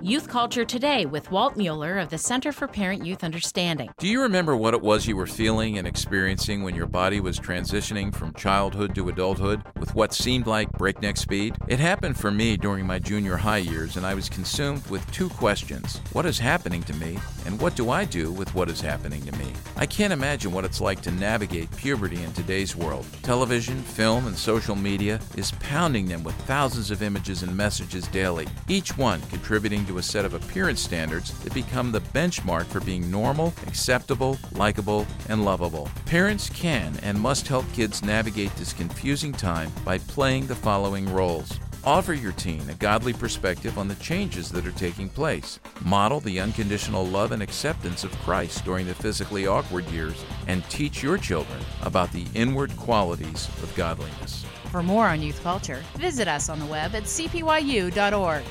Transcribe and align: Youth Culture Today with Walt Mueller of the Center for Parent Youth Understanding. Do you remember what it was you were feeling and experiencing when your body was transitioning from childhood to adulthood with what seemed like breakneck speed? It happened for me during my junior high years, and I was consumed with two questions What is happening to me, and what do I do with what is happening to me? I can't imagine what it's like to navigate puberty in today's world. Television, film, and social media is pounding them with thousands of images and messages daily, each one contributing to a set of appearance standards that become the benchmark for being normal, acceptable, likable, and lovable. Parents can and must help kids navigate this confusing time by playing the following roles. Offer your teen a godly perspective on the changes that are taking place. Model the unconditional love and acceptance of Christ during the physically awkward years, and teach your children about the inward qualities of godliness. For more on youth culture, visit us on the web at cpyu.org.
Youth 0.00 0.28
Culture 0.28 0.64
Today 0.64 1.06
with 1.06 1.32
Walt 1.32 1.56
Mueller 1.56 1.98
of 1.98 2.08
the 2.08 2.18
Center 2.18 2.52
for 2.52 2.68
Parent 2.68 3.04
Youth 3.04 3.24
Understanding. 3.24 3.90
Do 3.98 4.06
you 4.06 4.22
remember 4.22 4.56
what 4.56 4.72
it 4.72 4.80
was 4.80 5.08
you 5.08 5.16
were 5.16 5.26
feeling 5.26 5.76
and 5.76 5.88
experiencing 5.88 6.62
when 6.62 6.76
your 6.76 6.86
body 6.86 7.18
was 7.18 7.40
transitioning 7.40 8.14
from 8.14 8.32
childhood 8.34 8.94
to 8.94 9.08
adulthood 9.08 9.64
with 9.76 9.96
what 9.96 10.14
seemed 10.14 10.46
like 10.46 10.70
breakneck 10.72 11.16
speed? 11.16 11.56
It 11.66 11.80
happened 11.80 12.16
for 12.16 12.30
me 12.30 12.56
during 12.56 12.86
my 12.86 13.00
junior 13.00 13.36
high 13.36 13.58
years, 13.58 13.96
and 13.96 14.06
I 14.06 14.14
was 14.14 14.28
consumed 14.28 14.86
with 14.86 15.10
two 15.10 15.28
questions 15.30 16.00
What 16.12 16.26
is 16.26 16.38
happening 16.38 16.84
to 16.84 16.94
me, 16.94 17.18
and 17.44 17.60
what 17.60 17.74
do 17.74 17.90
I 17.90 18.04
do 18.04 18.30
with 18.30 18.54
what 18.54 18.68
is 18.68 18.80
happening 18.80 19.24
to 19.24 19.32
me? 19.36 19.47
I 19.80 19.86
can't 19.86 20.12
imagine 20.12 20.50
what 20.50 20.64
it's 20.64 20.80
like 20.80 21.02
to 21.02 21.12
navigate 21.12 21.70
puberty 21.76 22.20
in 22.20 22.32
today's 22.32 22.74
world. 22.74 23.06
Television, 23.22 23.80
film, 23.82 24.26
and 24.26 24.36
social 24.36 24.74
media 24.74 25.20
is 25.36 25.52
pounding 25.60 26.06
them 26.06 26.24
with 26.24 26.34
thousands 26.46 26.90
of 26.90 27.00
images 27.00 27.44
and 27.44 27.56
messages 27.56 28.08
daily, 28.08 28.48
each 28.66 28.98
one 28.98 29.20
contributing 29.30 29.86
to 29.86 29.98
a 29.98 30.02
set 30.02 30.24
of 30.24 30.34
appearance 30.34 30.80
standards 30.80 31.30
that 31.44 31.54
become 31.54 31.92
the 31.92 32.00
benchmark 32.00 32.66
for 32.66 32.80
being 32.80 33.08
normal, 33.08 33.54
acceptable, 33.68 34.36
likable, 34.50 35.06
and 35.28 35.44
lovable. 35.44 35.88
Parents 36.06 36.50
can 36.50 36.98
and 37.04 37.20
must 37.20 37.46
help 37.46 37.64
kids 37.72 38.02
navigate 38.02 38.54
this 38.56 38.72
confusing 38.72 39.30
time 39.30 39.70
by 39.84 39.98
playing 39.98 40.48
the 40.48 40.56
following 40.56 41.08
roles. 41.12 41.60
Offer 41.84 42.14
your 42.14 42.32
teen 42.32 42.68
a 42.68 42.74
godly 42.74 43.12
perspective 43.12 43.78
on 43.78 43.86
the 43.86 43.94
changes 43.96 44.50
that 44.50 44.66
are 44.66 44.72
taking 44.72 45.08
place. 45.08 45.60
Model 45.84 46.20
the 46.20 46.40
unconditional 46.40 47.06
love 47.06 47.32
and 47.32 47.42
acceptance 47.42 48.02
of 48.04 48.12
Christ 48.18 48.64
during 48.64 48.86
the 48.86 48.94
physically 48.94 49.46
awkward 49.46 49.84
years, 49.86 50.24
and 50.48 50.64
teach 50.68 51.02
your 51.02 51.18
children 51.18 51.60
about 51.82 52.12
the 52.12 52.26
inward 52.34 52.76
qualities 52.76 53.48
of 53.62 53.72
godliness. 53.76 54.44
For 54.70 54.82
more 54.82 55.06
on 55.06 55.22
youth 55.22 55.42
culture, 55.42 55.82
visit 55.96 56.28
us 56.28 56.48
on 56.48 56.58
the 56.58 56.66
web 56.66 56.94
at 56.94 57.04
cpyu.org. 57.04 58.44